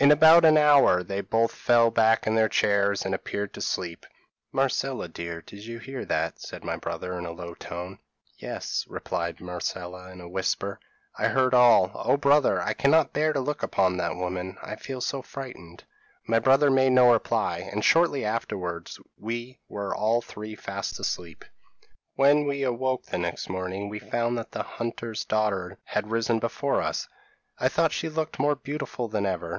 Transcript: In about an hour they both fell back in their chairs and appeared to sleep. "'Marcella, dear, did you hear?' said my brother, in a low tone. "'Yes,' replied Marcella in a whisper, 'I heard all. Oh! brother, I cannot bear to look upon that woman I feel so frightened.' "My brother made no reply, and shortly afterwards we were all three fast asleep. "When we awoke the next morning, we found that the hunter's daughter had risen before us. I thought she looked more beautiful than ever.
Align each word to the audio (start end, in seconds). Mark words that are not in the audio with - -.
In 0.00 0.12
about 0.12 0.44
an 0.44 0.56
hour 0.56 1.02
they 1.02 1.20
both 1.20 1.50
fell 1.50 1.90
back 1.90 2.24
in 2.24 2.36
their 2.36 2.48
chairs 2.48 3.04
and 3.04 3.12
appeared 3.12 3.52
to 3.54 3.60
sleep. 3.60 4.06
"'Marcella, 4.52 5.08
dear, 5.08 5.42
did 5.42 5.66
you 5.66 5.80
hear?' 5.80 6.06
said 6.36 6.62
my 6.62 6.76
brother, 6.76 7.18
in 7.18 7.26
a 7.26 7.32
low 7.32 7.54
tone. 7.54 7.98
"'Yes,' 8.36 8.86
replied 8.88 9.40
Marcella 9.40 10.12
in 10.12 10.20
a 10.20 10.28
whisper, 10.28 10.78
'I 11.18 11.26
heard 11.30 11.52
all. 11.52 11.90
Oh! 11.96 12.16
brother, 12.16 12.62
I 12.62 12.74
cannot 12.74 13.12
bear 13.12 13.32
to 13.32 13.40
look 13.40 13.64
upon 13.64 13.96
that 13.96 14.14
woman 14.14 14.56
I 14.62 14.76
feel 14.76 15.00
so 15.00 15.20
frightened.' 15.20 15.82
"My 16.28 16.38
brother 16.38 16.70
made 16.70 16.92
no 16.92 17.10
reply, 17.12 17.68
and 17.72 17.84
shortly 17.84 18.24
afterwards 18.24 19.00
we 19.18 19.58
were 19.68 19.92
all 19.92 20.22
three 20.22 20.54
fast 20.54 21.00
asleep. 21.00 21.44
"When 22.14 22.46
we 22.46 22.62
awoke 22.62 23.06
the 23.06 23.18
next 23.18 23.48
morning, 23.48 23.88
we 23.88 23.98
found 23.98 24.38
that 24.38 24.52
the 24.52 24.62
hunter's 24.62 25.24
daughter 25.24 25.76
had 25.82 26.12
risen 26.12 26.38
before 26.38 26.82
us. 26.82 27.08
I 27.58 27.68
thought 27.68 27.90
she 27.90 28.08
looked 28.08 28.38
more 28.38 28.54
beautiful 28.54 29.08
than 29.08 29.26
ever. 29.26 29.56